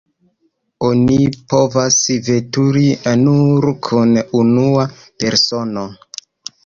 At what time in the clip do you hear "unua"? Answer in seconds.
4.41-4.87